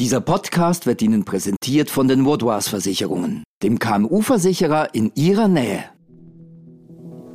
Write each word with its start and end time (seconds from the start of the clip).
Dieser 0.00 0.22
Podcast 0.22 0.86
wird 0.86 1.02
Ihnen 1.02 1.26
präsentiert 1.26 1.90
von 1.90 2.08
den 2.08 2.24
Vaudois 2.24 2.62
Versicherungen, 2.62 3.44
dem 3.62 3.78
KMU-Versicherer 3.78 4.94
in 4.94 5.12
Ihrer 5.14 5.46
Nähe. 5.46 5.84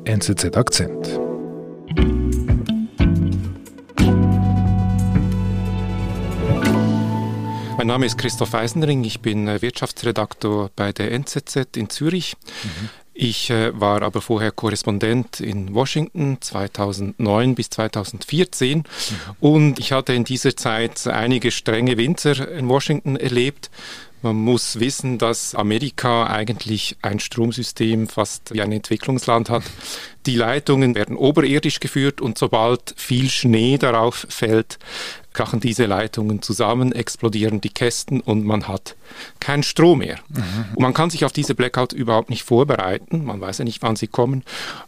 NZZ 0.05 0.57
Akzent. 0.57 1.19
Mein 7.77 7.85
Name 7.85 8.07
ist 8.07 8.17
Christoph 8.17 8.55
Eisenring, 8.55 9.03
ich 9.03 9.19
bin 9.19 9.47
äh, 9.47 9.61
Wirtschaftsredaktor 9.61 10.71
bei 10.75 10.91
der 10.91 11.11
NZZ 11.11 11.77
in 11.77 11.91
Zürich. 11.91 12.33
Mhm. 12.63 12.89
Ich 13.17 13.49
äh, 13.49 13.79
war 13.79 14.01
aber 14.01 14.21
vorher 14.21 14.51
Korrespondent 14.51 15.39
in 15.39 15.73
Washington 15.73 16.37
2009 16.41 17.55
bis 17.55 17.69
2014 17.69 18.79
mhm. 18.79 18.83
und 19.39 19.79
ich 19.79 19.93
hatte 19.93 20.13
in 20.13 20.25
dieser 20.25 20.57
Zeit 20.57 21.07
einige 21.07 21.51
strenge 21.51 21.95
Winter 21.95 22.51
in 22.51 22.67
Washington 22.67 23.15
erlebt. 23.15 23.71
Man 24.21 24.37
muss 24.37 24.79
wissen, 24.79 25.17
dass 25.17 25.53
Amerika 25.53 26.25
eigentlich 26.27 26.97
ein 27.01 27.19
Stromsystem 27.19 28.07
fast 28.07 28.53
wie 28.53 28.61
ein 28.61 28.71
Entwicklungsland 28.71 29.49
hat. 29.49 29.63
Die 30.25 30.35
Leitungen 30.35 30.95
werden 30.95 31.15
oberirdisch 31.15 31.79
geführt 31.79 32.21
und 32.21 32.37
sobald 32.37 32.95
viel 32.97 33.29
Schnee 33.29 33.77
darauf 33.77 34.25
fällt, 34.29 34.79
krachen 35.35 35.59
diese 35.59 35.85
Leitungen 35.85 36.41
zusammen, 36.41 36.91
explodieren 36.91 37.61
die 37.61 37.69
Kästen 37.69 38.21
und 38.21 38.45
man 38.45 38.67
hat 38.67 38.95
keinen 39.39 39.63
Strom 39.63 39.99
mehr. 39.99 40.17
Mhm. 40.29 40.65
Man 40.79 40.93
kann 40.93 41.11
sich 41.11 41.25
auf 41.25 41.33
diese 41.33 41.53
Blackout 41.53 41.93
überhaupt 41.93 42.29
nicht 42.31 42.43
vorbereiten. 42.43 43.25
Man 43.25 43.39
weiß 43.39 43.59
ja 43.59 43.65
nicht, 43.65 43.83
wann 43.83 43.95
sie 43.95 44.07
kommen. 44.07 44.43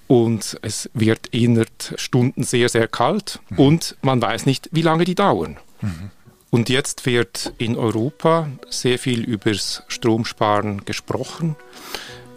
Und 0.07 0.57
es 0.61 0.89
wird 0.93 1.27
innerhalb 1.27 1.69
Stunden 1.97 2.43
sehr, 2.43 2.69
sehr 2.69 2.87
kalt 2.87 3.39
mhm. 3.49 3.59
und 3.59 3.97
man 4.01 4.21
weiß 4.21 4.45
nicht, 4.47 4.69
wie 4.71 4.81
lange 4.81 5.03
die 5.03 5.15
dauern. 5.15 5.57
Mhm. 5.81 6.11
Und 6.49 6.69
jetzt 6.69 7.05
wird 7.05 7.53
in 7.57 7.75
Europa 7.77 8.49
sehr 8.69 8.99
viel 8.99 9.23
übers 9.23 9.83
Stromsparen 9.87 10.85
gesprochen. 10.85 11.55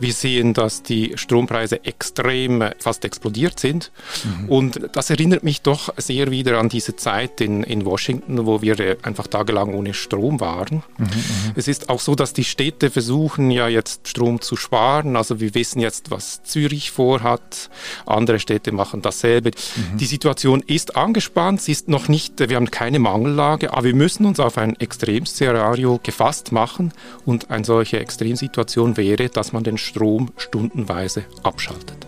Wir 0.01 0.13
sehen, 0.13 0.55
dass 0.55 0.83
die 0.83 1.13
Strompreise 1.15 1.85
extrem 1.85 2.63
äh, 2.63 2.75
fast 2.79 3.05
explodiert 3.05 3.61
sind. 3.61 3.93
Mhm. 4.25 4.49
Und 4.49 4.81
das 4.93 5.11
erinnert 5.11 5.45
mich 5.45 5.63
doch 5.63 5.93
sehr 5.97 6.31
wieder 6.31 6.59
an 6.59 6.69
diese 6.69 6.97
Zeit 6.97 7.41
in, 7.41 7.63
in 7.63 7.85
Washington, 7.85 8.47
wo 8.47 8.63
wir 8.63 8.81
äh, 8.81 8.97
einfach 9.03 9.27
tagelang 9.27 9.75
ohne 9.75 9.95
Strom 9.95 10.41
waren. 10.41 10.83
Mhm, 10.99 11.05
mhm, 11.05 11.53
es 11.55 11.69
ist 11.69 11.89
auch 11.89 12.01
so, 12.01 12.15
dass 12.15 12.33
die 12.33 12.45
Städte 12.45 12.91
versuchen 12.91 13.51
ja 13.51 13.69
jetzt 13.69 14.09
Strom 14.09 14.41
zu 14.41 14.57
sparen. 14.57 15.17
Also 15.17 15.41
wir 15.41 15.55
wissen 15.55 15.81
jetzt, 15.81 16.11
was 16.11 16.43
Zürich 16.43 16.91
vorhat. 16.91 17.71
Andere 18.07 18.39
Städte 18.39 18.73
machen 18.73 19.03
dasselbe. 19.03 19.51
Mhm. 19.51 19.99
Die 19.99 20.07
Situation 20.07 20.63
ist 20.67 20.97
angespannt. 20.97 21.61
Sie 21.61 21.73
ist 21.73 21.89
noch 21.89 22.09
nicht, 22.09 22.49
wir 22.49 22.57
haben 22.57 22.71
keine 22.71 22.99
Mangellage, 22.99 23.73
aber 23.73 23.85
wir 23.85 23.95
müssen 23.95 24.27
uns 24.27 24.41
auf 24.41 24.59
ein 24.59 24.79
Extremszenario 24.81 26.01
gefasst 26.03 26.53
machen. 26.53 26.93
Und 27.27 27.51
eine 27.51 27.65
solche 27.65 28.01
Extremsituation 28.01 28.97
wäre, 28.97 29.29
dass 29.29 29.53
man 29.53 29.65
den 29.65 29.79
Strom 29.91 30.31
stundenweise 30.37 31.25
abschaltet. 31.43 32.07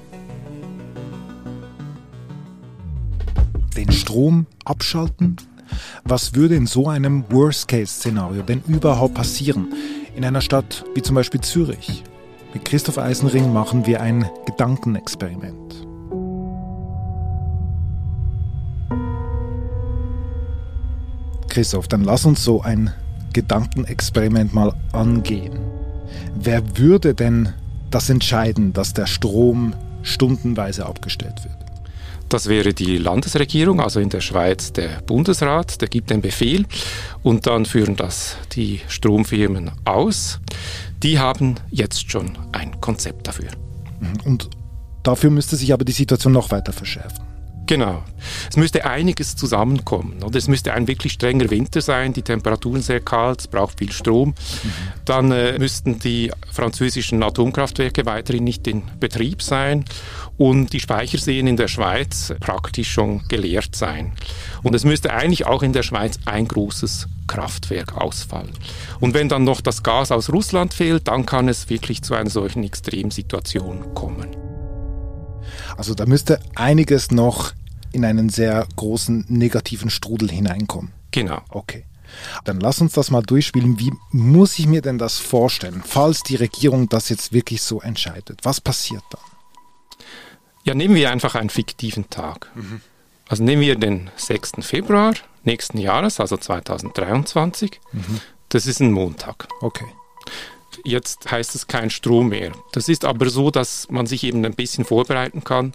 Den 3.77 3.91
Strom 3.91 4.47
abschalten? 4.64 5.36
Was 6.05 6.36
würde 6.36 6.55
in 6.55 6.69
so 6.69 6.89
einem 6.89 7.24
Worst-Case-Szenario 7.28 8.42
denn 8.42 8.62
überhaupt 8.69 9.14
passieren? 9.14 9.72
In 10.14 10.24
einer 10.24 10.42
Stadt 10.42 10.84
wie 10.94 11.02
zum 11.02 11.16
Beispiel 11.16 11.41
Zürich. 11.41 12.05
Mit 12.55 12.64
Christoph 12.64 12.98
Eisenring 12.98 13.52
machen 13.52 13.84
wir 13.84 14.00
ein 14.00 14.30
Gedankenexperiment. 14.46 15.74
Christoph, 21.48 21.89
dann 21.89 22.05
lass 22.05 22.24
uns 22.24 22.44
so 22.44 22.62
ein 22.62 22.92
Gedankenexperiment 23.33 24.55
mal 24.55 24.72
angehen. 24.92 25.58
Wer 26.36 26.78
würde 26.78 27.14
denn 27.14 27.55
das 27.94 28.10
entscheiden, 28.10 28.72
dass 28.72 28.94
der 28.94 29.06
Strom 29.06 29.74
stundenweise 30.02 30.86
abgestellt 30.86 31.44
wird? 31.44 31.56
Das 32.28 32.48
wäre 32.48 32.72
die 32.72 32.96
Landesregierung, 32.96 33.80
also 33.80 34.00
in 34.00 34.08
der 34.08 34.22
Schweiz 34.22 34.72
der 34.72 35.02
Bundesrat, 35.02 35.80
der 35.83 35.89
gibt 35.89 36.08
den 36.08 36.22
Befehl 36.22 36.64
und 37.22 37.46
dann 37.46 37.67
führen 37.67 37.94
das 37.94 38.36
die 38.52 38.80
Stromfirmen 38.89 39.70
aus. 39.84 40.40
Die 41.02 41.18
haben 41.18 41.56
jetzt 41.70 42.11
schon 42.11 42.39
ein 42.52 42.80
Konzept 42.80 43.28
dafür. 43.28 43.50
Und 44.24 44.48
dafür 45.02 45.30
müsste 45.30 45.56
sich 45.56 45.74
aber 45.74 45.84
die 45.84 45.92
Situation 45.92 46.33
noch 46.33 46.50
weiter 46.50 46.72
verschärfen. 46.72 47.31
Genau. 47.67 48.02
Es 48.50 48.56
müsste 48.56 48.84
einiges 48.84 49.36
zusammenkommen. 49.36 50.23
Oder 50.23 50.39
es 50.39 50.48
müsste 50.48 50.74
ein 50.74 50.89
wirklich 50.89 51.14
strenger 51.14 51.50
Winter 51.50 51.80
sein, 51.80 52.12
die 52.12 52.23
Temperaturen 52.23 52.83
sehr 52.83 53.00
kalt, 53.00 53.40
es 53.40 53.46
braucht 53.46 53.78
viel 53.78 53.92
Strom. 53.92 54.34
Dann 55.05 55.30
äh, 55.30 55.58
müssten 55.58 55.98
die 55.98 56.30
französischen 56.50 57.23
Atomkraftwerke 57.23 58.05
weiterhin 58.05 58.45
nicht 58.45 58.67
in 58.67 58.83
Betrieb 58.98 59.42
sein 59.42 59.84
und 60.36 60.73
die 60.73 60.80
Speicherseen 60.80 61.46
in 61.46 61.56
der 61.56 61.68
Schweiz 61.68 62.34
praktisch 62.40 62.90
schon 62.90 63.27
geleert 63.28 63.77
sein. 63.77 64.12
Und 64.62 64.74
es 64.74 64.84
müsste 64.84 65.12
eigentlich 65.12 65.46
auch 65.46 65.62
in 65.62 65.73
der 65.73 65.83
Schweiz 65.83 66.18
ein 66.24 66.48
großes 66.48 67.08
Kraftwerk 67.27 67.96
ausfallen. 67.96 68.52
Und 69.00 69.14
wenn 69.14 69.29
dann 69.29 69.44
noch 69.44 69.61
das 69.61 69.83
Gas 69.83 70.11
aus 70.12 70.30
Russland 70.30 70.74
fehlt, 70.74 71.08
dann 71.08 71.27
kann 71.27 71.48
es 71.48 71.70
wirklich 71.70 72.02
zu 72.02 72.14
einer 72.14 72.30
solchen 72.30 72.64
Extremsituation 72.64 73.94
kommen. 73.94 74.52
Also 75.77 75.94
da 75.94 76.06
müsste 76.06 76.40
einiges 76.55 77.10
noch 77.10 77.52
in 77.92 78.05
einen 78.05 78.28
sehr 78.28 78.66
großen 78.77 79.27
negativen 79.28 79.90
Strudel 79.90 80.30
hineinkommen. 80.30 80.92
Genau. 81.10 81.40
Okay. 81.50 81.84
Dann 82.44 82.60
lass 82.60 82.80
uns 82.80 82.92
das 82.92 83.10
mal 83.10 83.22
durchspielen. 83.22 83.78
Wie 83.78 83.92
muss 84.11 84.58
ich 84.58 84.66
mir 84.66 84.82
denn 84.82 84.98
das 84.98 85.18
vorstellen, 85.18 85.82
falls 85.84 86.22
die 86.22 86.36
Regierung 86.36 86.88
das 86.88 87.08
jetzt 87.08 87.32
wirklich 87.32 87.62
so 87.62 87.80
entscheidet? 87.80 88.40
Was 88.42 88.61
passiert 88.61 89.05
dann? 89.11 89.20
Ja, 90.64 90.74
nehmen 90.74 90.94
wir 90.94 91.11
einfach 91.11 91.34
einen 91.34 91.50
fiktiven 91.50 92.08
Tag. 92.11 92.50
Mhm. 92.55 92.80
Also 93.28 93.42
nehmen 93.42 93.62
wir 93.62 93.77
den 93.77 94.11
6. 94.16 94.52
Februar 94.61 95.14
nächsten 95.44 95.78
Jahres, 95.78 96.20
also 96.20 96.36
2023. 96.36 97.80
Mhm. 97.92 98.20
Das 98.48 98.66
ist 98.66 98.80
ein 98.80 98.92
Montag. 98.92 99.48
Okay. 99.61 99.86
Jetzt 100.84 101.30
heißt 101.30 101.55
es 101.55 101.66
kein 101.66 101.90
Strom 101.90 102.28
mehr. 102.28 102.52
Das 102.72 102.88
ist 102.88 103.05
aber 103.05 103.30
so, 103.30 103.50
dass 103.50 103.88
man 103.90 104.06
sich 104.06 104.24
eben 104.24 104.44
ein 104.44 104.55
bisschen 104.55 104.84
vorbereiten 104.84 105.44
kann. 105.44 105.72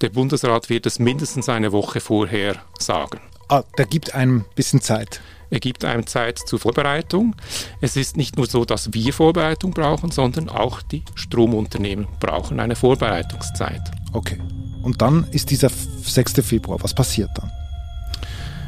Der 0.00 0.08
Bundesrat 0.10 0.70
wird 0.70 0.86
es 0.86 0.98
mindestens 0.98 1.48
eine 1.48 1.72
Woche 1.72 2.00
vorher 2.00 2.56
sagen. 2.78 3.20
Ah, 3.48 3.64
der 3.76 3.86
gibt 3.86 4.14
einem 4.14 4.38
ein 4.38 4.54
bisschen 4.54 4.80
Zeit. 4.80 5.20
Er 5.50 5.58
gibt 5.58 5.84
einem 5.84 6.06
Zeit 6.06 6.38
zur 6.38 6.60
Vorbereitung. 6.60 7.34
Es 7.80 7.96
ist 7.96 8.16
nicht 8.16 8.36
nur 8.36 8.46
so, 8.46 8.64
dass 8.64 8.92
wir 8.94 9.12
Vorbereitung 9.12 9.72
brauchen, 9.72 10.12
sondern 10.12 10.48
auch 10.48 10.80
die 10.80 11.02
Stromunternehmen 11.16 12.06
brauchen 12.20 12.60
eine 12.60 12.76
Vorbereitungszeit. 12.76 13.82
Okay. 14.12 14.38
Und 14.82 15.02
dann 15.02 15.26
ist 15.32 15.50
dieser 15.50 15.68
6. 15.68 16.34
Februar. 16.46 16.78
Was 16.82 16.94
passiert 16.94 17.30
dann? 17.34 17.50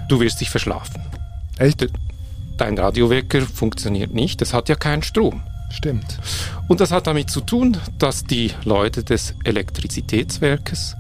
Du 0.09 0.21
wirst 0.21 0.41
dich 0.41 0.51
verschlafen. 0.51 1.03
Echt? 1.59 1.87
Dein 2.59 2.77
Radiowecker 2.77 3.43
funktioniert 3.43 4.13
nicht. 4.13 4.43
Es 4.43 4.53
hat 4.53 4.69
ja 4.69 4.75
keinen 4.75 5.03
Strom. 5.03 5.43
Stimmt. 5.73 6.19
Und 6.69 6.81
das 6.81 6.93
hat 6.93 7.07
damit 7.07 7.31
zu 7.31 7.41
tun, 7.41 7.79
dass 7.99 8.25
die 8.25 8.53
Leute 8.65 9.03
des 9.03 9.35
Elektrizitätswerkes 9.45 10.97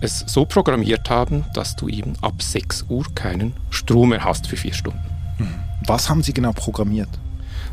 es 0.00 0.24
so 0.26 0.44
programmiert 0.44 1.10
haben, 1.10 1.44
dass 1.54 1.76
du 1.76 1.88
eben 1.88 2.14
ab 2.20 2.42
6 2.42 2.86
Uhr 2.88 3.04
keinen 3.14 3.54
Strom 3.70 4.10
mehr 4.10 4.24
hast 4.24 4.46
für 4.46 4.56
vier 4.56 4.74
Stunden. 4.74 5.00
Hm. 5.38 5.54
Was 5.86 6.08
haben 6.08 6.22
Sie 6.22 6.32
genau 6.32 6.52
programmiert? 6.52 7.08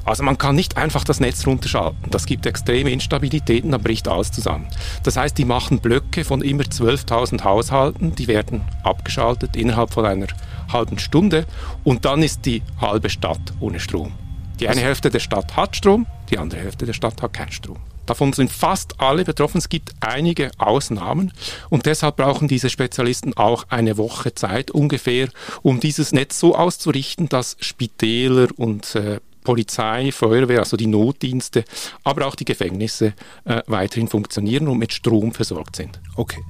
Also 0.05 0.23
man 0.23 0.37
kann 0.37 0.55
nicht 0.55 0.75
einfach 0.75 1.03
das 1.03 1.19
Netz 1.19 1.47
runterschalten. 1.47 2.11
Das 2.11 2.25
gibt 2.25 2.45
extreme 2.45 2.91
Instabilitäten, 2.91 3.71
dann 3.71 3.81
bricht 3.81 4.07
alles 4.07 4.31
zusammen. 4.31 4.67
Das 5.03 5.15
heißt, 5.15 5.37
die 5.37 5.45
machen 5.45 5.79
Blöcke 5.79 6.25
von 6.25 6.41
immer 6.41 6.63
12.000 6.63 7.43
Haushalten, 7.43 8.13
die 8.15 8.27
werden 8.27 8.61
abgeschaltet 8.83 9.55
innerhalb 9.55 9.93
von 9.93 10.05
einer 10.05 10.27
halben 10.71 10.99
Stunde 10.99 11.45
und 11.83 12.05
dann 12.05 12.21
ist 12.21 12.45
die 12.45 12.63
halbe 12.81 13.09
Stadt 13.09 13.53
ohne 13.59 13.79
Strom. 13.79 14.11
Die 14.59 14.67
eine 14.67 14.81
Hälfte 14.81 15.09
der 15.09 15.19
Stadt 15.19 15.55
hat 15.55 15.75
Strom, 15.75 16.05
die 16.29 16.37
andere 16.37 16.61
Hälfte 16.61 16.85
der 16.85 16.93
Stadt 16.93 17.21
hat 17.21 17.33
keinen 17.33 17.51
Strom. 17.51 17.77
Davon 18.05 18.33
sind 18.33 18.51
fast 18.51 18.99
alle 18.99 19.23
betroffen. 19.23 19.57
Es 19.59 19.69
gibt 19.69 19.93
einige 20.01 20.51
Ausnahmen 20.57 21.31
und 21.69 21.85
deshalb 21.85 22.17
brauchen 22.17 22.47
diese 22.47 22.69
Spezialisten 22.69 23.33
auch 23.35 23.65
eine 23.69 23.97
Woche 23.97 24.35
Zeit 24.35 24.71
ungefähr, 24.71 25.29
um 25.61 25.79
dieses 25.79 26.11
Netz 26.11 26.39
so 26.39 26.55
auszurichten, 26.55 27.29
dass 27.29 27.55
Spitäler 27.61 28.47
und 28.57 28.95
äh, 28.95 29.19
Polizei, 29.43 30.11
Feuerwehr, 30.11 30.59
also 30.59 30.77
die 30.77 30.87
Notdienste, 30.87 31.65
aber 32.03 32.27
auch 32.27 32.35
die 32.35 32.45
Gefängnisse 32.45 33.13
äh, 33.45 33.61
weiterhin 33.67 34.07
funktionieren 34.07 34.67
und 34.67 34.77
mit 34.77 34.93
Strom 34.93 35.33
versorgt 35.33 35.75
sind. 35.75 35.99
Okay. 36.15 36.41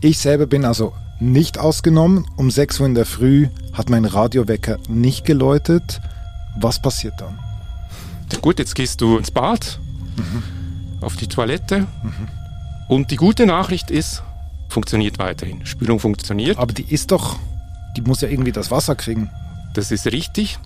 Ich 0.00 0.18
selber 0.18 0.46
bin 0.46 0.64
also 0.64 0.92
nicht 1.20 1.58
ausgenommen. 1.58 2.26
Um 2.36 2.50
6 2.50 2.80
Uhr 2.80 2.86
in 2.86 2.94
der 2.94 3.06
Früh 3.06 3.48
hat 3.72 3.88
mein 3.88 4.04
Radiowecker 4.04 4.78
nicht 4.88 5.24
geläutet. 5.24 6.00
Was 6.60 6.80
passiert 6.80 7.14
dann? 7.18 7.38
Gut, 8.40 8.58
jetzt 8.58 8.74
gehst 8.74 9.00
du 9.00 9.18
ins 9.18 9.30
Bad, 9.30 9.78
mhm. 10.16 10.42
auf 11.00 11.16
die 11.16 11.28
Toilette. 11.28 11.80
Mhm. 11.80 12.28
Und 12.88 13.10
die 13.10 13.16
gute 13.16 13.46
Nachricht 13.46 13.90
ist, 13.90 14.22
funktioniert 14.68 15.18
weiterhin. 15.18 15.64
Spülung 15.64 16.00
funktioniert. 16.00 16.58
Aber 16.58 16.72
die 16.72 16.92
ist 16.92 17.10
doch, 17.10 17.38
die 17.96 18.02
muss 18.02 18.20
ja 18.20 18.28
irgendwie 18.28 18.52
das 18.52 18.70
Wasser 18.70 18.94
kriegen. 18.94 19.30
Das 19.74 19.90
ist 19.90 20.06
richtig. 20.06 20.58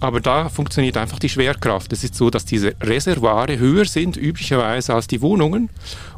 Aber 0.00 0.20
da 0.20 0.48
funktioniert 0.48 0.96
einfach 0.96 1.18
die 1.18 1.28
Schwerkraft. 1.28 1.92
Es 1.92 2.04
ist 2.04 2.14
so, 2.14 2.30
dass 2.30 2.44
diese 2.44 2.74
Reservoire 2.80 3.58
höher 3.58 3.84
sind 3.84 4.16
üblicherweise 4.16 4.94
als 4.94 5.08
die 5.08 5.20
Wohnungen 5.20 5.70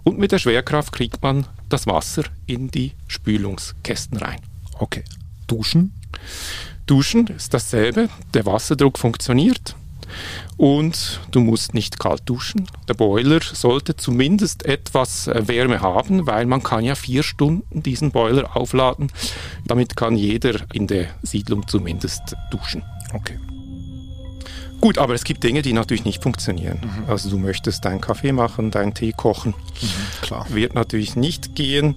und 0.04 0.18
mit 0.18 0.32
der 0.32 0.38
Schwerkraft 0.38 0.92
kriegt 0.92 1.22
man 1.22 1.46
das 1.70 1.86
Wasser 1.86 2.24
in 2.46 2.70
die 2.70 2.92
Spülungskästen 3.08 4.18
rein. 4.18 4.40
Okay. 4.78 5.04
Duschen? 5.46 5.94
Duschen 6.86 7.26
ist 7.28 7.54
dasselbe. 7.54 8.08
Der 8.34 8.44
Wasserdruck 8.44 8.98
funktioniert 8.98 9.74
und 10.56 11.20
du 11.30 11.40
musst 11.40 11.74
nicht 11.74 11.98
kalt 11.98 12.22
duschen. 12.26 12.66
Der 12.88 12.94
Boiler 12.94 13.40
sollte 13.40 13.96
zumindest 13.96 14.64
etwas 14.66 15.26
äh, 15.26 15.48
Wärme 15.48 15.80
haben, 15.80 16.26
weil 16.26 16.46
man 16.46 16.62
kann 16.62 16.84
ja 16.84 16.94
vier 16.94 17.22
Stunden 17.22 17.82
diesen 17.82 18.10
Boiler 18.10 18.56
aufladen. 18.56 19.10
Damit 19.66 19.96
kann 19.96 20.16
jeder 20.16 20.60
in 20.72 20.86
der 20.86 21.06
Siedlung 21.22 21.66
zumindest 21.68 22.36
duschen. 22.50 22.82
Okay. 23.12 23.38
Gut, 24.80 24.96
aber 24.96 25.14
es 25.14 25.24
gibt 25.24 25.44
Dinge, 25.44 25.62
die 25.62 25.72
natürlich 25.72 26.04
nicht 26.04 26.22
funktionieren. 26.22 26.80
Mhm. 26.82 27.10
Also 27.10 27.28
du 27.28 27.38
möchtest 27.38 27.84
deinen 27.84 28.00
Kaffee 28.00 28.32
machen, 28.32 28.70
deinen 28.70 28.94
Tee 28.94 29.12
kochen. 29.12 29.54
Mhm, 29.82 30.22
klar. 30.22 30.46
Wird 30.48 30.74
natürlich 30.74 31.16
nicht 31.16 31.54
gehen. 31.54 31.96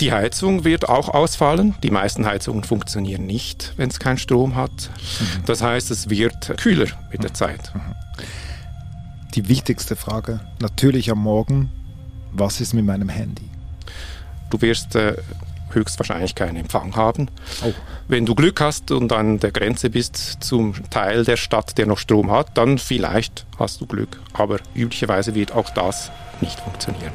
Die 0.00 0.12
Heizung 0.12 0.64
wird 0.64 0.88
auch 0.88 1.08
ausfallen. 1.08 1.74
Die 1.82 1.90
meisten 1.90 2.26
Heizungen 2.26 2.64
funktionieren 2.64 3.24
nicht, 3.24 3.72
wenn 3.76 3.88
es 3.88 4.00
keinen 4.00 4.18
Strom 4.18 4.56
hat. 4.56 4.70
Mhm. 4.70 5.44
Das 5.46 5.62
heißt, 5.62 5.90
es 5.90 6.10
wird 6.10 6.58
kühler 6.58 6.88
mit 7.12 7.22
der 7.22 7.30
mhm. 7.30 7.34
Zeit. 7.34 7.72
Mhm. 7.74 7.80
Die 9.34 9.48
wichtigste 9.48 9.96
Frage, 9.96 10.40
natürlich 10.60 11.10
am 11.10 11.18
Morgen, 11.18 11.70
was 12.32 12.60
ist 12.60 12.72
mit 12.74 12.84
meinem 12.84 13.08
Handy? 13.08 13.48
Du 14.50 14.60
wirst 14.60 14.94
äh, 14.96 15.16
höchstwahrscheinlich 15.74 16.34
keinen 16.34 16.56
Empfang 16.56 16.96
haben. 16.96 17.28
Oh. 17.64 17.72
Wenn 18.08 18.26
du 18.26 18.34
Glück 18.34 18.60
hast 18.60 18.90
und 18.90 19.12
an 19.12 19.38
der 19.40 19.50
Grenze 19.50 19.90
bist 19.90 20.38
zum 20.40 20.74
Teil 20.90 21.24
der 21.24 21.36
Stadt, 21.36 21.76
der 21.78 21.86
noch 21.86 21.98
Strom 21.98 22.30
hat, 22.30 22.56
dann 22.56 22.78
vielleicht 22.78 23.46
hast 23.58 23.80
du 23.80 23.86
Glück. 23.86 24.20
Aber 24.32 24.58
üblicherweise 24.74 25.34
wird 25.34 25.52
auch 25.52 25.70
das 25.70 26.10
nicht 26.40 26.60
funktionieren. 26.60 27.12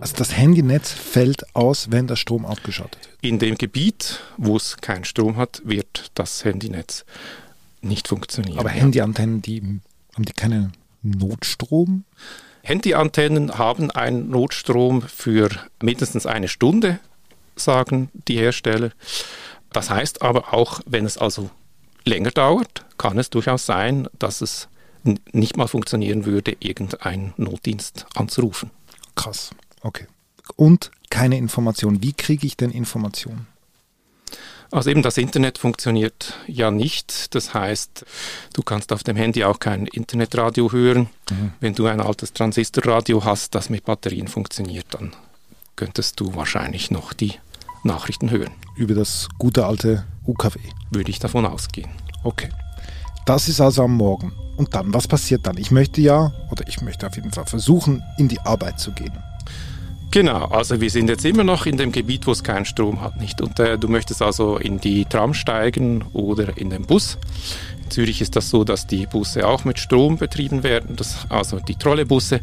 Also 0.00 0.14
das 0.16 0.36
Handynetz 0.36 0.92
fällt 0.92 1.54
aus, 1.54 1.90
wenn 1.90 2.06
der 2.06 2.16
Strom 2.16 2.44
abgeschaltet 2.44 3.06
wird. 3.06 3.16
In 3.22 3.38
dem 3.38 3.56
Gebiet, 3.56 4.20
wo 4.36 4.56
es 4.56 4.76
keinen 4.78 5.04
Strom 5.04 5.36
hat, 5.36 5.62
wird 5.64 6.10
das 6.14 6.44
Handynetz 6.44 7.04
nicht 7.80 8.08
funktionieren. 8.08 8.58
Aber 8.58 8.68
Handyantennen, 8.68 9.42
die 9.42 9.80
haben 10.14 10.24
die 10.24 10.32
keinen 10.32 10.72
Notstrom? 11.02 12.04
Handyantennen 12.66 13.58
haben 13.58 13.92
einen 13.92 14.28
Notstrom 14.28 15.02
für 15.02 15.50
mindestens 15.80 16.26
eine 16.26 16.48
Stunde, 16.48 16.98
sagen 17.54 18.10
die 18.26 18.38
Hersteller. 18.38 18.90
Das 19.72 19.88
heißt 19.88 20.22
aber 20.22 20.52
auch, 20.52 20.80
wenn 20.84 21.06
es 21.06 21.16
also 21.16 21.50
länger 22.04 22.32
dauert, 22.32 22.84
kann 22.98 23.18
es 23.18 23.30
durchaus 23.30 23.66
sein, 23.66 24.08
dass 24.18 24.40
es 24.40 24.68
nicht 25.30 25.56
mal 25.56 25.68
funktionieren 25.68 26.26
würde, 26.26 26.56
irgendeinen 26.58 27.34
Notdienst 27.36 28.06
anzurufen. 28.16 28.72
Krass, 29.14 29.50
okay. 29.82 30.08
Und 30.56 30.90
keine 31.08 31.38
Information. 31.38 32.02
Wie 32.02 32.14
kriege 32.14 32.48
ich 32.48 32.56
denn 32.56 32.72
Informationen? 32.72 33.46
Also 34.70 34.90
eben 34.90 35.02
das 35.02 35.16
Internet 35.16 35.58
funktioniert 35.58 36.34
ja 36.46 36.70
nicht. 36.70 37.34
Das 37.34 37.54
heißt, 37.54 38.04
du 38.52 38.62
kannst 38.62 38.92
auf 38.92 39.04
dem 39.04 39.16
Handy 39.16 39.44
auch 39.44 39.58
kein 39.58 39.86
Internetradio 39.86 40.72
hören. 40.72 41.08
Mhm. 41.30 41.52
Wenn 41.60 41.74
du 41.74 41.86
ein 41.86 42.00
altes 42.00 42.32
Transistorradio 42.32 43.24
hast, 43.24 43.54
das 43.54 43.70
mit 43.70 43.84
Batterien 43.84 44.28
funktioniert, 44.28 44.86
dann 44.90 45.12
könntest 45.76 46.18
du 46.20 46.34
wahrscheinlich 46.34 46.90
noch 46.90 47.12
die 47.12 47.34
Nachrichten 47.84 48.30
hören. 48.30 48.52
Über 48.76 48.94
das 48.94 49.28
gute 49.38 49.66
alte 49.66 50.04
UKW. 50.26 50.58
Würde 50.90 51.10
ich 51.10 51.18
davon 51.18 51.46
ausgehen. 51.46 51.90
Okay. 52.24 52.48
Das 53.24 53.48
ist 53.48 53.60
also 53.60 53.84
am 53.84 53.96
Morgen. 53.96 54.32
Und 54.56 54.74
dann, 54.74 54.92
was 54.94 55.06
passiert 55.06 55.46
dann? 55.46 55.58
Ich 55.58 55.70
möchte 55.70 56.00
ja, 56.00 56.32
oder 56.50 56.66
ich 56.66 56.80
möchte 56.80 57.06
auf 57.06 57.16
jeden 57.16 57.30
Fall 57.30 57.46
versuchen, 57.46 58.02
in 58.18 58.28
die 58.28 58.40
Arbeit 58.40 58.80
zu 58.80 58.92
gehen. 58.92 59.12
Genau, 60.10 60.46
also 60.46 60.80
wir 60.80 60.90
sind 60.90 61.08
jetzt 61.08 61.24
immer 61.24 61.44
noch 61.44 61.66
in 61.66 61.76
dem 61.76 61.92
Gebiet, 61.92 62.26
wo 62.26 62.32
es 62.32 62.42
keinen 62.42 62.64
Strom 62.64 63.00
hat, 63.00 63.20
nicht? 63.20 63.40
Und 63.40 63.58
äh, 63.58 63.76
du 63.78 63.88
möchtest 63.88 64.22
also 64.22 64.56
in 64.56 64.80
die 64.80 65.04
Tram 65.04 65.34
steigen 65.34 66.04
oder 66.12 66.56
in 66.56 66.70
den 66.70 66.86
Bus. 66.86 67.18
In 67.84 67.90
Zürich 67.90 68.20
ist 68.20 68.36
das 68.36 68.48
so, 68.48 68.64
dass 68.64 68.86
die 68.86 69.06
Busse 69.06 69.46
auch 69.46 69.64
mit 69.64 69.78
Strom 69.78 70.16
betrieben 70.16 70.62
werden, 70.62 70.96
das, 70.96 71.26
also 71.28 71.60
die 71.60 71.74
Trollebusse. 71.74 72.40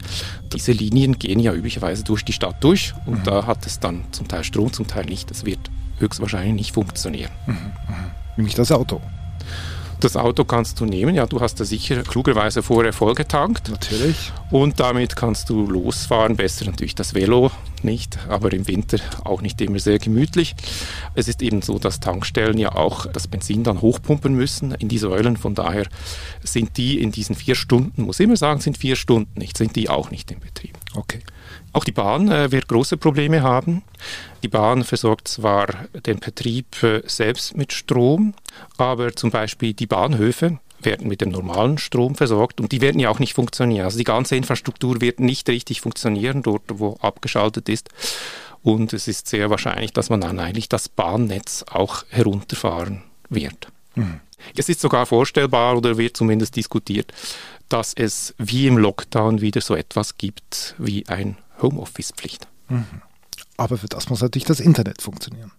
Diese 0.54 0.72
Linien 0.72 1.18
gehen 1.18 1.40
ja 1.40 1.54
üblicherweise 1.54 2.04
durch 2.04 2.24
die 2.24 2.34
Stadt 2.34 2.64
durch 2.64 2.94
und 3.06 3.20
mhm. 3.20 3.24
da 3.24 3.48
hat 3.48 3.66
es 3.66 3.80
dann 3.80 4.04
zum 4.12 4.28
Teil 4.28 4.44
Strom, 4.44 4.72
zum 4.72 4.88
Teil 4.88 5.06
nicht. 5.06 5.32
Das 5.32 5.46
wird 5.46 5.60
höchstwahrscheinlich 6.00 6.54
nicht 6.54 6.74
funktionieren. 6.74 7.32
Mhm. 7.48 7.54
Mhm. 7.54 8.12
Nämlich 8.38 8.56
das 8.56 8.72
Auto. 8.72 9.02
Das 10.04 10.18
Auto 10.18 10.44
kannst 10.44 10.82
du 10.82 10.86
nehmen, 10.86 11.16
ja, 11.16 11.26
du 11.26 11.40
hast 11.40 11.62
da 11.62 11.64
sicher 11.64 12.04
klugerweise 12.04 12.62
vorher 12.62 12.92
vollgetankt. 12.92 13.70
Natürlich. 13.70 14.34
Und 14.52 14.82
damit 14.82 15.16
kannst 15.16 15.50
du 15.50 15.66
losfahren. 15.66 16.36
Besser 16.36 16.66
natürlich 16.66 16.94
das 16.94 17.14
Velo 17.14 17.52
nicht, 17.84 18.20
aber 18.28 18.52
im 18.52 18.68
Winter 18.68 18.98
auch 19.24 19.42
nicht 19.42 19.62
immer 19.62 19.80
sehr 19.80 20.00
gemütlich. 20.00 20.58
Es 21.16 21.30
ist 21.30 21.42
eben 21.42 21.62
so, 21.62 21.80
dass 21.80 22.02
Tankstellen 22.02 22.58
ja 22.58 22.76
auch 22.76 23.06
das 23.06 23.30
Benzin 23.30 23.64
dann 23.64 23.80
hochpumpen 23.80 24.34
müssen 24.34 24.74
in 24.74 24.90
die 24.90 24.98
Säulen. 24.98 25.38
Von 25.38 25.56
daher 25.56 25.88
sind 26.44 26.76
die 26.76 27.02
in 27.02 27.14
diesen 27.14 27.38
vier 27.38 27.56
Stunden, 27.56 28.02
muss 28.04 28.20
ich 28.20 28.26
immer 28.26 28.36
sagen, 28.36 28.60
sind 28.60 28.78
vier 28.78 28.98
Stunden 28.98 29.40
nicht, 29.40 29.58
sind 29.58 29.78
die 29.78 29.88
auch 29.88 30.12
nicht 30.12 30.30
in 30.32 30.42
Betrieb. 30.42 30.78
Okay. 30.96 31.22
Auch 31.74 31.84
die 31.84 31.92
Bahn 31.92 32.32
äh, 32.32 32.52
wird 32.52 32.68
große 32.68 32.98
Probleme 32.98 33.42
haben. 33.42 33.84
Die 34.44 34.48
Bahn 34.48 34.84
versorgt 34.84 35.28
zwar 35.28 35.68
den 36.06 36.20
Betrieb 36.20 36.82
äh, 36.84 37.02
selbst 37.06 37.58
mit 37.58 37.74
Strom, 37.74 38.36
aber 38.78 39.16
zum 39.16 39.32
Beispiel 39.32 39.74
die 39.74 39.88
Bahnhöfe 39.88 40.60
werden 40.82 41.08
mit 41.08 41.22
dem 41.22 41.30
normalen 41.30 41.78
Strom 41.78 42.16
versorgt 42.16 42.62
und 42.62 42.72
die 42.72 42.82
werden 42.82 43.00
ja 43.00 43.10
auch 43.10 43.20
nicht 43.20 43.34
funktionieren. 43.34 43.86
Also 43.86 43.98
die 43.98 44.04
ganze 44.04 44.36
Infrastruktur 44.36 45.02
wird 45.02 45.20
nicht 45.20 45.50
richtig 45.50 45.82
funktionieren, 45.82 46.44
dort 46.44 46.64
wo 46.68 46.98
abgeschaltet 47.02 47.70
ist. 47.70 47.90
Und 48.62 48.94
es 48.94 49.08
ist 49.08 49.28
sehr 49.28 49.50
wahrscheinlich, 49.50 49.92
dass 49.92 50.10
man 50.10 50.22
dann 50.22 50.40
eigentlich 50.40 50.70
das 50.70 50.90
Bahnnetz 50.90 51.66
auch 51.70 52.06
herunterfahren 52.10 53.04
wird. 53.30 53.68
Mhm. 53.96 54.20
Es 54.56 54.70
ist 54.70 54.82
sogar 54.82 55.06
vorstellbar 55.06 55.78
oder 55.78 55.98
wird 55.98 56.18
zumindest 56.18 56.56
diskutiert, 56.56 57.14
dass 57.70 57.94
es 57.94 58.36
wie 58.38 58.68
im 58.68 58.78
Lockdown 58.78 59.42
wieder 59.42 59.62
so 59.62 59.76
etwas 59.76 60.18
gibt 60.18 60.76
wie 60.78 61.08
ein 61.08 61.38
Homeoffice-Pflicht. 61.64 62.48
Mhm. 62.70 62.86
Aber 63.58 63.78
für 63.78 63.88
das 63.88 64.10
muss 64.10 64.22
natürlich 64.22 64.46
das 64.46 64.60
Internet 64.60 65.02
funktionieren. 65.02 65.52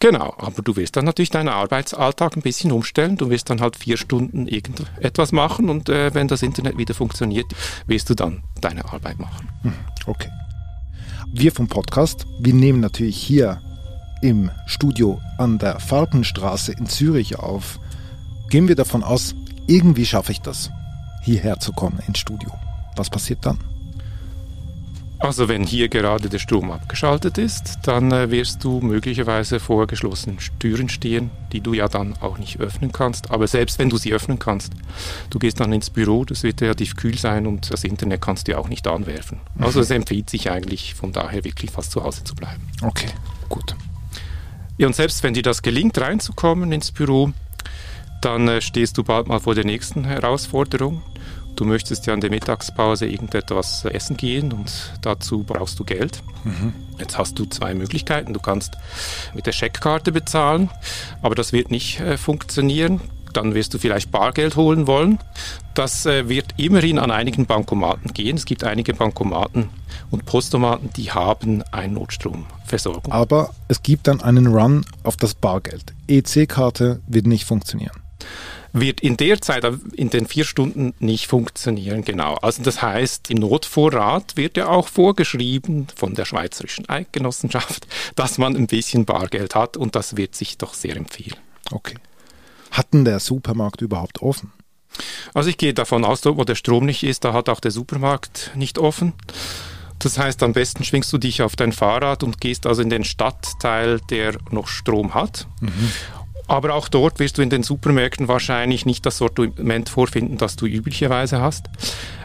Genau, 0.00 0.34
aber 0.38 0.62
du 0.62 0.76
wirst 0.76 0.96
dann 0.96 1.06
natürlich 1.06 1.30
deinen 1.30 1.48
Arbeitsalltag 1.48 2.36
ein 2.36 2.42
bisschen 2.42 2.72
umstellen. 2.72 3.16
Du 3.16 3.30
wirst 3.30 3.50
dann 3.50 3.60
halt 3.60 3.76
vier 3.76 3.96
Stunden 3.96 4.46
irgendetwas 4.46 5.32
machen 5.32 5.70
und 5.70 5.88
äh, 5.88 6.14
wenn 6.14 6.28
das 6.28 6.42
Internet 6.42 6.76
wieder 6.78 6.94
funktioniert, 6.94 7.46
wirst 7.86 8.10
du 8.10 8.14
dann 8.14 8.42
deine 8.60 8.84
Arbeit 8.92 9.18
machen. 9.18 9.48
Mhm. 9.62 9.72
Okay. 10.06 10.30
Wir 11.32 11.52
vom 11.52 11.68
Podcast, 11.68 12.26
wir 12.38 12.54
nehmen 12.54 12.80
natürlich 12.80 13.16
hier 13.16 13.60
im 14.22 14.50
Studio 14.66 15.20
an 15.38 15.58
der 15.58 15.80
Falkenstraße 15.80 16.72
in 16.72 16.86
Zürich 16.86 17.38
auf. 17.38 17.80
Gehen 18.50 18.68
wir 18.68 18.76
davon 18.76 19.02
aus, 19.02 19.34
irgendwie 19.66 20.06
schaffe 20.06 20.32
ich 20.32 20.40
das, 20.40 20.70
hierher 21.22 21.60
zu 21.60 21.72
kommen 21.72 21.98
ins 22.06 22.18
Studio. 22.18 22.50
Was 22.96 23.10
passiert 23.10 23.44
dann? 23.44 23.58
Also 25.20 25.48
wenn 25.48 25.64
hier 25.64 25.88
gerade 25.88 26.28
der 26.28 26.38
Strom 26.38 26.70
abgeschaltet 26.70 27.38
ist, 27.38 27.80
dann 27.82 28.12
äh, 28.12 28.30
wirst 28.30 28.62
du 28.62 28.80
möglicherweise 28.80 29.58
vor 29.58 29.88
geschlossenen 29.88 30.38
Türen 30.60 30.88
stehen, 30.88 31.30
die 31.52 31.60
du 31.60 31.74
ja 31.74 31.88
dann 31.88 32.16
auch 32.20 32.38
nicht 32.38 32.60
öffnen 32.60 32.92
kannst. 32.92 33.32
Aber 33.32 33.48
selbst 33.48 33.80
wenn 33.80 33.90
du 33.90 33.96
sie 33.96 34.12
öffnen 34.12 34.38
kannst, 34.38 34.72
du 35.30 35.40
gehst 35.40 35.58
dann 35.58 35.72
ins 35.72 35.90
Büro, 35.90 36.24
das 36.24 36.44
wird 36.44 36.62
relativ 36.62 36.94
kühl 36.94 37.18
sein 37.18 37.48
und 37.48 37.72
das 37.72 37.82
Internet 37.82 38.20
kannst 38.20 38.46
du 38.46 38.52
ja 38.52 38.58
auch 38.58 38.68
nicht 38.68 38.86
anwerfen. 38.86 39.40
Mhm. 39.56 39.64
Also 39.64 39.80
es 39.80 39.90
empfiehlt 39.90 40.30
sich 40.30 40.50
eigentlich 40.50 40.94
von 40.94 41.12
daher 41.12 41.42
wirklich 41.44 41.72
fast 41.72 41.90
zu 41.90 42.04
Hause 42.04 42.22
zu 42.22 42.36
bleiben. 42.36 42.62
Okay, 42.82 43.08
gut. 43.48 43.74
Ja, 44.76 44.86
und 44.86 44.94
selbst 44.94 45.24
wenn 45.24 45.34
dir 45.34 45.42
das 45.42 45.62
gelingt, 45.62 45.98
reinzukommen 45.98 46.70
ins 46.70 46.92
Büro, 46.92 47.32
dann 48.20 48.46
äh, 48.46 48.60
stehst 48.60 48.96
du 48.96 49.02
bald 49.02 49.26
mal 49.26 49.40
vor 49.40 49.56
der 49.56 49.64
nächsten 49.64 50.04
Herausforderung. 50.04 51.02
Du 51.58 51.64
möchtest 51.64 52.06
ja 52.06 52.14
in 52.14 52.20
der 52.20 52.30
Mittagspause 52.30 53.08
irgendetwas 53.08 53.84
essen 53.84 54.16
gehen 54.16 54.52
und 54.52 54.92
dazu 55.02 55.42
brauchst 55.42 55.76
du 55.80 55.84
Geld. 55.84 56.22
Mhm. 56.44 56.72
Jetzt 57.00 57.18
hast 57.18 57.36
du 57.36 57.46
zwei 57.46 57.74
Möglichkeiten. 57.74 58.32
Du 58.32 58.38
kannst 58.38 58.76
mit 59.34 59.44
der 59.44 59.50
Scheckkarte 59.50 60.12
bezahlen, 60.12 60.70
aber 61.20 61.34
das 61.34 61.52
wird 61.52 61.72
nicht 61.72 61.98
äh, 61.98 62.16
funktionieren. 62.16 63.00
Dann 63.32 63.56
wirst 63.56 63.74
du 63.74 63.78
vielleicht 63.78 64.12
Bargeld 64.12 64.54
holen 64.54 64.86
wollen. 64.86 65.18
Das 65.74 66.06
äh, 66.06 66.28
wird 66.28 66.54
immerhin 66.58 67.00
an 67.00 67.10
einigen 67.10 67.46
Bankomaten 67.46 68.14
gehen. 68.14 68.36
Es 68.36 68.44
gibt 68.44 68.62
einige 68.62 68.94
Bankomaten 68.94 69.68
und 70.12 70.26
Postomaten, 70.26 70.90
die 70.94 71.10
haben 71.10 71.64
eine 71.72 71.94
Notstromversorgung. 71.94 73.12
Aber 73.12 73.52
es 73.66 73.82
gibt 73.82 74.06
dann 74.06 74.20
einen 74.20 74.46
Run 74.46 74.86
auf 75.02 75.16
das 75.16 75.34
Bargeld. 75.34 75.92
EC-Karte 76.06 77.00
wird 77.08 77.26
nicht 77.26 77.46
funktionieren 77.46 78.00
wird 78.72 79.00
in 79.00 79.16
der 79.16 79.40
Zeit, 79.40 79.64
in 79.94 80.10
den 80.10 80.26
vier 80.26 80.44
Stunden 80.44 80.94
nicht 80.98 81.26
funktionieren, 81.26 82.04
genau. 82.04 82.34
Also 82.36 82.62
das 82.62 82.82
heißt, 82.82 83.30
im 83.30 83.38
Notvorrat 83.38 84.36
wird 84.36 84.56
ja 84.56 84.68
auch 84.68 84.88
vorgeschrieben 84.88 85.86
von 85.94 86.14
der 86.14 86.24
Schweizerischen 86.24 86.88
Eidgenossenschaft, 86.88 87.86
dass 88.16 88.38
man 88.38 88.56
ein 88.56 88.66
bisschen 88.66 89.04
Bargeld 89.04 89.54
hat 89.54 89.76
und 89.76 89.96
das 89.96 90.16
wird 90.16 90.34
sich 90.34 90.58
doch 90.58 90.74
sehr 90.74 90.96
empfehlen. 90.96 91.36
Okay. 91.70 91.94
Hatten 92.70 93.04
der 93.04 93.20
Supermarkt 93.20 93.80
überhaupt 93.80 94.22
offen? 94.22 94.52
Also 95.34 95.50
ich 95.50 95.58
gehe 95.58 95.74
davon 95.74 96.04
aus, 96.04 96.24
wo 96.24 96.44
der 96.44 96.54
Strom 96.54 96.86
nicht 96.86 97.02
ist, 97.02 97.24
da 97.24 97.32
hat 97.32 97.48
auch 97.48 97.60
der 97.60 97.70
Supermarkt 97.70 98.52
nicht 98.54 98.78
offen. 98.78 99.14
Das 99.98 100.18
heißt, 100.18 100.42
am 100.42 100.52
besten 100.52 100.84
schwingst 100.84 101.12
du 101.12 101.18
dich 101.18 101.42
auf 101.42 101.56
dein 101.56 101.72
Fahrrad 101.72 102.22
und 102.22 102.40
gehst 102.40 102.66
also 102.66 102.82
in 102.82 102.90
den 102.90 103.04
Stadtteil, 103.04 104.00
der 104.10 104.36
noch 104.50 104.68
Strom 104.68 105.14
hat. 105.14 105.48
Mhm. 105.60 105.90
Aber 106.48 106.74
auch 106.74 106.88
dort 106.88 107.20
wirst 107.20 107.38
du 107.38 107.42
in 107.42 107.50
den 107.50 107.62
Supermärkten 107.62 108.26
wahrscheinlich 108.26 108.86
nicht 108.86 109.04
das 109.04 109.18
Sortiment 109.18 109.90
vorfinden, 109.90 110.38
das 110.38 110.56
du 110.56 110.66
üblicherweise 110.66 111.40
hast. 111.40 111.66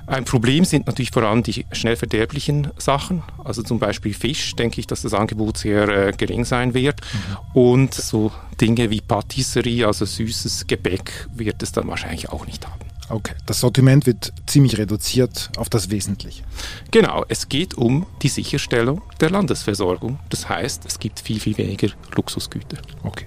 Ein 0.08 0.26
Problem 0.26 0.66
sind 0.66 0.88
natürlich 0.88 1.12
vor 1.12 1.24
allem 1.24 1.44
die 1.44 1.66
schnell 1.72 1.98
verderblichen 1.98 2.72
Sachen. 2.78 3.22
Also 3.44 3.64
zum 3.64 3.80
Beispiel 3.80 4.14
Fisch, 4.14 4.56
denke 4.56 4.80
ich, 4.80 4.88
dass 4.88 5.02
das 5.02 5.14
Angebot 5.14 5.58
sehr 5.58 5.88
äh, 5.90 6.12
gering 6.14 6.46
sein 6.46 6.74
wird. 6.74 7.02
Mhm. 7.02 7.62
Und 7.62 7.94
so 7.94 8.32
Dinge 8.60 8.90
wie 8.90 9.02
Patisserie, 9.02 9.86
also 9.86 10.06
süßes 10.06 10.68
Gebäck, 10.68 11.28
wird 11.34 11.62
es 11.62 11.74
dann 11.74 11.88
wahrscheinlich 11.88 12.30
auch 12.30 12.46
nicht 12.46 12.66
haben. 12.66 12.80
Okay, 13.10 13.34
das 13.46 13.60
Sortiment 13.60 14.06
wird 14.06 14.34
ziemlich 14.48 14.78
reduziert 14.78 15.52
auf 15.58 15.70
das 15.70 15.90
Wesentliche. 15.90 16.44
Genau, 16.92 17.26
es 17.28 17.50
geht 17.50 17.76
um 17.76 18.06
die 18.22 18.30
Sicherstellung 18.30 19.02
der 19.20 19.30
Landesversorgung. 19.30 20.20
Das 20.30 20.48
heißt, 20.48 20.86
es 20.86 21.00
gibt 21.00 21.20
viel, 21.20 21.40
viel 21.40 21.58
weniger 21.58 21.90
Luxusgüter. 22.16 22.78
Okay 23.04 23.26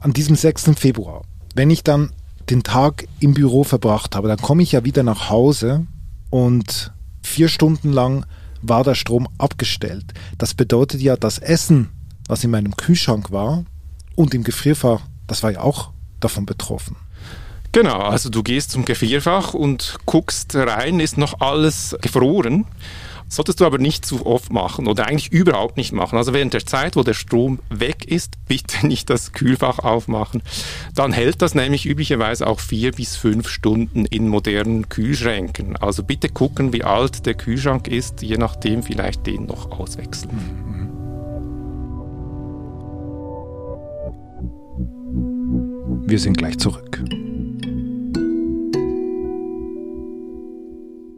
an 0.00 0.12
diesem 0.12 0.36
6. 0.36 0.70
Februar, 0.76 1.22
wenn 1.54 1.70
ich 1.70 1.84
dann 1.84 2.12
den 2.48 2.62
Tag 2.62 3.06
im 3.20 3.34
Büro 3.34 3.64
verbracht 3.64 4.16
habe, 4.16 4.28
dann 4.28 4.38
komme 4.38 4.62
ich 4.62 4.72
ja 4.72 4.84
wieder 4.84 5.02
nach 5.02 5.30
Hause 5.30 5.86
und 6.30 6.92
vier 7.22 7.48
Stunden 7.48 7.92
lang 7.92 8.26
war 8.62 8.84
der 8.84 8.94
Strom 8.94 9.28
abgestellt. 9.38 10.12
Das 10.38 10.54
bedeutet 10.54 11.00
ja, 11.00 11.16
das 11.16 11.38
Essen, 11.38 11.90
was 12.26 12.44
in 12.44 12.50
meinem 12.50 12.76
Kühlschrank 12.76 13.30
war 13.30 13.64
und 14.16 14.34
im 14.34 14.44
Gefrierfach, 14.44 15.02
das 15.26 15.42
war 15.42 15.52
ja 15.52 15.60
auch 15.60 15.90
davon 16.18 16.46
betroffen. 16.46 16.96
Genau, 17.72 18.00
also 18.00 18.30
du 18.30 18.42
gehst 18.42 18.72
zum 18.72 18.84
Gefrierfach 18.84 19.54
und 19.54 19.98
guckst 20.04 20.56
rein, 20.56 20.98
ist 20.98 21.16
noch 21.16 21.40
alles 21.40 21.96
gefroren. 22.00 22.66
Solltest 23.32 23.60
du 23.60 23.64
aber 23.64 23.78
nicht 23.78 24.04
zu 24.04 24.26
oft 24.26 24.52
machen 24.52 24.88
oder 24.88 25.06
eigentlich 25.06 25.30
überhaupt 25.30 25.76
nicht 25.76 25.92
machen. 25.92 26.18
Also 26.18 26.34
während 26.34 26.52
der 26.52 26.66
Zeit, 26.66 26.96
wo 26.96 27.04
der 27.04 27.14
Strom 27.14 27.60
weg 27.70 28.04
ist, 28.04 28.34
bitte 28.48 28.84
nicht 28.86 29.08
das 29.08 29.32
Kühlfach 29.32 29.78
aufmachen. 29.78 30.42
Dann 30.96 31.12
hält 31.12 31.40
das 31.40 31.54
nämlich 31.54 31.86
üblicherweise 31.86 32.48
auch 32.48 32.58
vier 32.58 32.90
bis 32.90 33.14
fünf 33.14 33.48
Stunden 33.48 34.04
in 34.04 34.26
modernen 34.26 34.88
Kühlschränken. 34.88 35.76
Also 35.76 36.02
bitte 36.02 36.28
gucken, 36.28 36.72
wie 36.72 36.82
alt 36.82 37.24
der 37.24 37.34
Kühlschrank 37.34 37.86
ist, 37.86 38.20
je 38.20 38.36
nachdem 38.36 38.82
vielleicht 38.82 39.24
den 39.26 39.46
noch 39.46 39.70
auswechseln. 39.70 40.30
Wir 46.08 46.18
sind 46.18 46.36
gleich 46.36 46.58
zurück. 46.58 47.00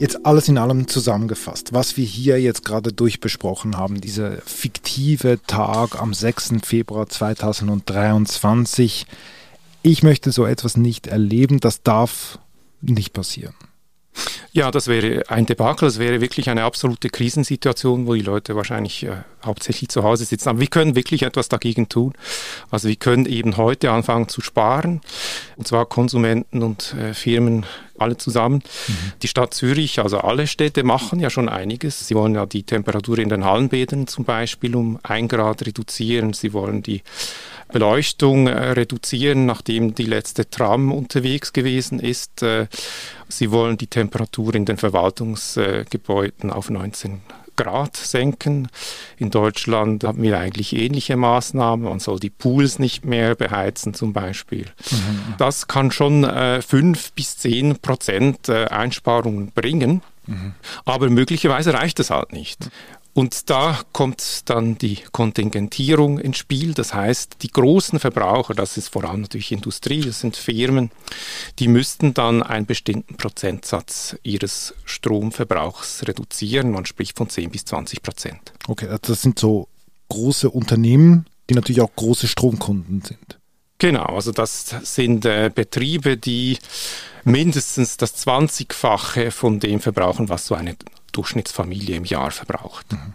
Jetzt 0.00 0.24
alles 0.24 0.48
in 0.48 0.56
allem 0.56 0.88
zusammengefasst, 0.88 1.74
was 1.74 1.98
wir 1.98 2.06
hier 2.06 2.40
jetzt 2.40 2.64
gerade 2.64 2.90
durchbesprochen 2.90 3.76
haben, 3.76 4.00
dieser 4.00 4.38
fiktive 4.38 5.38
Tag 5.46 6.00
am 6.00 6.14
6. 6.14 6.54
Februar 6.64 7.06
2023. 7.06 9.04
Ich 9.82 10.02
möchte 10.02 10.32
so 10.32 10.46
etwas 10.46 10.78
nicht 10.78 11.06
erleben, 11.06 11.60
das 11.60 11.82
darf 11.82 12.38
nicht 12.80 13.12
passieren. 13.12 13.52
Ja, 14.52 14.72
das 14.72 14.88
wäre 14.88 15.22
ein 15.28 15.46
Debakel, 15.46 15.86
das 15.86 16.00
wäre 16.00 16.20
wirklich 16.20 16.50
eine 16.50 16.64
absolute 16.64 17.08
Krisensituation, 17.08 18.06
wo 18.06 18.14
die 18.14 18.22
Leute 18.22 18.56
wahrscheinlich 18.56 19.04
äh, 19.04 19.12
hauptsächlich 19.44 19.88
zu 19.90 20.02
Hause 20.02 20.24
sitzen. 20.24 20.48
Aber 20.48 20.60
wir 20.60 20.66
können 20.66 20.96
wirklich 20.96 21.22
etwas 21.22 21.48
dagegen 21.48 21.88
tun. 21.88 22.14
Also 22.70 22.88
wir 22.88 22.96
können 22.96 23.26
eben 23.26 23.56
heute 23.56 23.92
anfangen 23.92 24.28
zu 24.28 24.40
sparen, 24.40 25.00
und 25.56 25.68
zwar 25.68 25.86
Konsumenten 25.86 26.62
und 26.62 26.94
äh, 26.94 27.14
Firmen 27.14 27.64
alle 27.96 28.16
zusammen. 28.16 28.62
Mhm. 28.88 29.12
Die 29.22 29.28
Stadt 29.28 29.54
Zürich, 29.54 30.00
also 30.00 30.18
alle 30.18 30.46
Städte 30.46 30.82
machen 30.82 31.20
ja 31.20 31.30
schon 31.30 31.48
einiges. 31.48 32.08
Sie 32.08 32.14
wollen 32.14 32.34
ja 32.34 32.46
die 32.46 32.64
Temperatur 32.64 33.18
in 33.18 33.28
den 33.28 33.44
Hallenbädern 33.44 34.06
zum 34.08 34.24
Beispiel 34.24 34.74
um 34.74 34.98
ein 35.02 35.28
Grad 35.28 35.64
reduzieren. 35.64 36.32
Sie 36.32 36.52
wollen 36.52 36.82
die 36.82 37.02
Beleuchtung 37.72 38.48
äh, 38.48 38.72
reduzieren, 38.72 39.46
nachdem 39.46 39.94
die 39.94 40.06
letzte 40.06 40.50
Tram 40.50 40.92
unterwegs 40.92 41.52
gewesen 41.52 42.00
ist. 42.00 42.42
Sie 43.30 43.50
wollen 43.50 43.78
die 43.78 43.86
Temperatur 43.86 44.54
in 44.54 44.64
den 44.64 44.76
Verwaltungsgebäuden 44.76 46.50
auf 46.50 46.68
19 46.70 47.20
Grad 47.56 47.96
senken. 47.96 48.68
In 49.18 49.30
Deutschland 49.30 50.04
haben 50.04 50.22
wir 50.22 50.38
eigentlich 50.38 50.74
ähnliche 50.74 51.16
Maßnahmen. 51.16 51.84
Man 51.84 52.00
soll 52.00 52.18
die 52.18 52.30
Pools 52.30 52.78
nicht 52.78 53.04
mehr 53.04 53.34
beheizen 53.34 53.92
zum 53.92 54.12
Beispiel. 54.12 54.66
Mhm. 54.90 55.34
Das 55.36 55.66
kann 55.66 55.90
schon 55.90 56.24
äh, 56.24 56.62
5 56.62 57.12
bis 57.12 57.36
10 57.38 57.78
Prozent 57.80 58.48
äh, 58.48 58.64
Einsparungen 58.66 59.52
bringen. 59.52 60.02
Mhm. 60.26 60.54
Aber 60.84 61.10
möglicherweise 61.10 61.74
reicht 61.74 62.00
es 62.00 62.10
halt 62.10 62.32
nicht. 62.32 62.70
Und 63.12 63.50
da 63.50 63.80
kommt 63.92 64.48
dann 64.48 64.78
die 64.78 64.96
Kontingentierung 65.10 66.18
ins 66.18 66.38
Spiel. 66.38 66.74
Das 66.74 66.94
heißt, 66.94 67.36
die 67.42 67.50
großen 67.50 67.98
Verbraucher, 67.98 68.54
das 68.54 68.76
ist 68.76 68.88
vor 68.88 69.04
allem 69.04 69.22
natürlich 69.22 69.50
Industrie, 69.50 70.00
das 70.00 70.20
sind 70.20 70.36
Firmen, 70.36 70.90
die 71.58 71.68
müssten 71.68 72.14
dann 72.14 72.42
einen 72.42 72.66
bestimmten 72.66 73.16
Prozentsatz 73.16 74.16
ihres 74.22 74.74
Stromverbrauchs 74.84 76.06
reduzieren. 76.06 76.70
Man 76.70 76.86
spricht 76.86 77.16
von 77.16 77.28
10 77.28 77.50
bis 77.50 77.64
20 77.64 78.02
Prozent. 78.02 78.52
Okay, 78.68 78.86
also 78.86 79.00
das 79.08 79.22
sind 79.22 79.38
so 79.38 79.68
große 80.08 80.48
Unternehmen, 80.48 81.26
die 81.48 81.54
natürlich 81.54 81.80
auch 81.80 81.94
große 81.96 82.28
Stromkunden 82.28 83.02
sind. 83.02 83.38
Genau, 83.78 84.04
also 84.04 84.30
das 84.30 84.74
sind 84.82 85.24
äh, 85.24 85.50
Betriebe, 85.52 86.16
die 86.16 86.58
mindestens 87.24 87.96
das 87.96 88.14
20-fache 88.26 89.30
von 89.30 89.58
dem 89.58 89.80
verbrauchen, 89.80 90.28
was 90.28 90.46
so 90.46 90.54
eine 90.54 90.76
Durchschnittsfamilie 91.12 91.96
im 91.96 92.04
Jahr 92.04 92.30
verbraucht. 92.30 92.92
Mhm. 92.92 93.14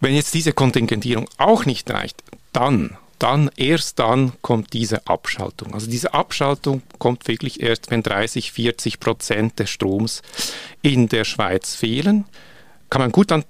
Wenn 0.00 0.14
jetzt 0.14 0.34
diese 0.34 0.52
Kontingentierung 0.52 1.28
auch 1.38 1.64
nicht 1.64 1.90
reicht, 1.90 2.22
dann 2.52 2.96
dann, 3.18 3.50
erst 3.56 3.98
dann 3.98 4.32
kommt 4.42 4.72
diese 4.72 5.06
Abschaltung. 5.06 5.74
Also 5.74 5.90
diese 5.90 6.14
Abschaltung 6.14 6.82
kommt 6.98 7.26
wirklich 7.26 7.60
erst, 7.60 7.90
wenn 7.90 8.02
30, 8.02 8.52
40 8.52 9.00
Prozent 9.00 9.58
des 9.58 9.70
Stroms 9.70 10.22
in 10.82 11.08
der 11.08 11.24
Schweiz 11.24 11.74
fehlen. 11.74 12.26
Kann 12.90 13.02
man 13.02 13.12
gut 13.12 13.32
an 13.32 13.44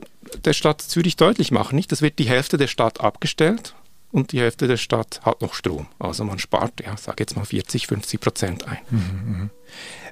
der 0.44 0.52
Stadt 0.52 0.80
Zürich 0.80 1.16
deutlich 1.16 1.50
machen, 1.50 1.76
nicht? 1.76 1.92
Das 1.92 2.02
wird 2.02 2.18
die 2.18 2.28
Hälfte 2.28 2.56
der 2.56 2.66
Stadt 2.66 3.00
abgestellt 3.00 3.74
und 4.10 4.32
die 4.32 4.40
Hälfte 4.40 4.68
der 4.68 4.78
Stadt 4.78 5.20
hat 5.22 5.42
noch 5.42 5.54
Strom. 5.54 5.86
Also 5.98 6.24
man 6.24 6.38
spart, 6.38 6.80
ja, 6.84 6.96
sage 6.96 7.16
jetzt 7.20 7.36
mal 7.36 7.44
40, 7.44 7.86
50 7.86 8.20
Prozent 8.20 8.66
ein. 8.66 8.78
Mhm. 8.90 9.50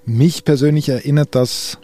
Mich 0.05 0.45
persönlich 0.45 0.89
erinnert 0.89 1.35
das 1.35 1.79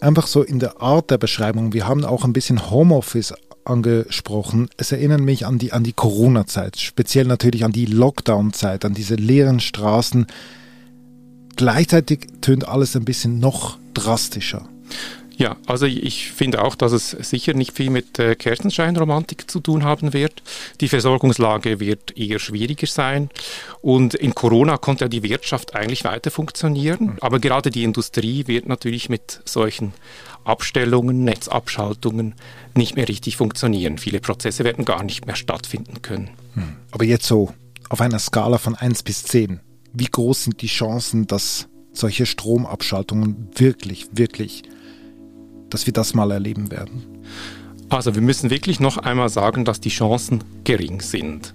einfach 0.00 0.26
so 0.26 0.42
in 0.42 0.58
der 0.58 0.80
Art 0.80 1.10
der 1.10 1.18
Beschreibung. 1.18 1.72
Wir 1.72 1.86
haben 1.86 2.04
auch 2.04 2.24
ein 2.24 2.32
bisschen 2.32 2.70
Homeoffice 2.70 3.34
angesprochen. 3.64 4.68
Es 4.76 4.92
erinnert 4.92 5.20
mich 5.20 5.46
an 5.46 5.58
die, 5.58 5.72
an 5.72 5.84
die 5.84 5.92
Corona-Zeit, 5.92 6.78
speziell 6.78 7.26
natürlich 7.26 7.64
an 7.64 7.72
die 7.72 7.86
Lockdown-Zeit, 7.86 8.84
an 8.84 8.94
diese 8.94 9.14
leeren 9.14 9.60
Straßen. 9.60 10.26
Gleichzeitig 11.56 12.26
tönt 12.40 12.66
alles 12.66 12.96
ein 12.96 13.04
bisschen 13.04 13.40
noch 13.40 13.78
drastischer. 13.94 14.68
Ja, 15.38 15.56
also 15.66 15.86
ich 15.86 16.32
finde 16.32 16.64
auch, 16.64 16.74
dass 16.74 16.90
es 16.90 17.10
sicher 17.10 17.54
nicht 17.54 17.72
viel 17.72 17.90
mit 17.90 18.18
äh, 18.18 18.34
Kerzenscheinromantik 18.34 19.48
zu 19.48 19.60
tun 19.60 19.84
haben 19.84 20.12
wird. 20.12 20.42
Die 20.80 20.88
Versorgungslage 20.88 21.78
wird 21.78 22.16
eher 22.18 22.40
schwieriger 22.40 22.88
sein. 22.88 23.30
Und 23.80 24.14
in 24.14 24.34
Corona 24.34 24.78
konnte 24.78 25.04
ja 25.04 25.08
die 25.08 25.22
Wirtschaft 25.22 25.76
eigentlich 25.76 26.02
weiter 26.02 26.32
funktionieren. 26.32 27.04
Mhm. 27.04 27.18
Aber 27.20 27.38
gerade 27.38 27.70
die 27.70 27.84
Industrie 27.84 28.48
wird 28.48 28.66
natürlich 28.66 29.08
mit 29.08 29.40
solchen 29.44 29.92
Abstellungen, 30.42 31.22
Netzabschaltungen 31.22 32.34
nicht 32.74 32.96
mehr 32.96 33.08
richtig 33.08 33.36
funktionieren. 33.36 33.98
Viele 33.98 34.18
Prozesse 34.18 34.64
werden 34.64 34.84
gar 34.84 35.04
nicht 35.04 35.26
mehr 35.26 35.36
stattfinden 35.36 36.02
können. 36.02 36.30
Mhm. 36.56 36.76
Aber 36.90 37.04
jetzt 37.04 37.26
so 37.26 37.54
auf 37.88 38.00
einer 38.00 38.18
Skala 38.18 38.58
von 38.58 38.74
1 38.74 39.04
bis 39.04 39.22
10. 39.22 39.60
Wie 39.92 40.06
groß 40.06 40.44
sind 40.44 40.62
die 40.62 40.66
Chancen, 40.66 41.28
dass 41.28 41.68
solche 41.92 42.26
Stromabschaltungen 42.26 43.50
wirklich, 43.54 44.08
wirklich 44.12 44.64
dass 45.70 45.86
wir 45.86 45.92
das 45.92 46.14
mal 46.14 46.30
erleben 46.30 46.70
werden? 46.70 47.24
Also 47.90 48.14
wir 48.14 48.22
müssen 48.22 48.50
wirklich 48.50 48.80
noch 48.80 48.98
einmal 48.98 49.30
sagen, 49.30 49.64
dass 49.64 49.80
die 49.80 49.88
Chancen 49.88 50.44
gering 50.64 51.00
sind. 51.00 51.54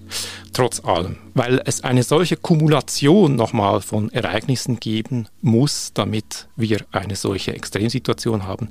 trotz 0.52 0.84
allem, 0.84 1.16
weil 1.34 1.60
es 1.64 1.82
eine 1.82 2.04
solche 2.04 2.36
Kumulation 2.36 3.34
nochmal 3.34 3.80
von 3.80 4.10
Ereignissen 4.10 4.78
geben 4.78 5.26
muss, 5.42 5.92
damit 5.94 6.48
wir 6.54 6.84
eine 6.92 7.16
solche 7.16 7.52
Extremsituation 7.54 8.44
haben. 8.46 8.68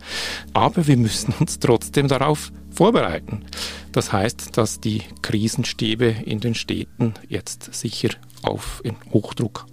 Aber 0.54 0.88
wir 0.88 0.98
müssen 0.98 1.34
uns 1.40 1.60
trotzdem 1.60 2.08
darauf 2.08 2.52
vorbereiten. 2.72 3.46
Das 3.92 4.12
heißt, 4.12 4.58
dass 4.58 4.80
die 4.80 5.02
Krisenstäbe 5.22 6.06
in 6.26 6.40
den 6.40 6.56
Städten 6.56 7.14
jetzt 7.28 7.74
sicher 7.74 8.10
auf 8.44 8.82
in 8.84 8.96
Hochdruck 9.12 9.66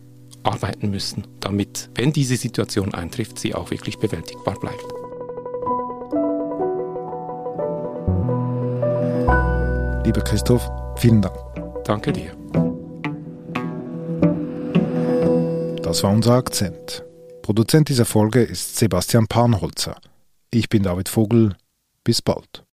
arbeiten 0.42 0.90
müssen, 0.90 1.26
damit, 1.40 1.90
wenn 1.94 2.12
diese 2.12 2.36
Situation 2.36 2.94
eintrifft, 2.94 3.38
sie 3.38 3.54
auch 3.54 3.70
wirklich 3.70 3.98
bewältigbar 3.98 4.58
bleibt. 4.58 4.99
Lieber 10.10 10.24
Christoph, 10.24 10.68
vielen 10.96 11.22
Dank. 11.22 11.36
Danke 11.84 12.12
dir. 12.12 12.32
Das 15.84 16.02
war 16.02 16.10
unser 16.10 16.32
Akzent. 16.32 17.04
Produzent 17.42 17.88
dieser 17.88 18.04
Folge 18.04 18.42
ist 18.42 18.76
Sebastian 18.76 19.28
Panholzer. 19.28 20.00
Ich 20.50 20.68
bin 20.68 20.82
David 20.82 21.08
Vogel. 21.08 21.54
Bis 22.02 22.22
bald. 22.22 22.64